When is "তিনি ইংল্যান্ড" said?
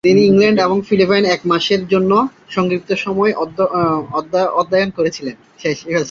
0.03-0.59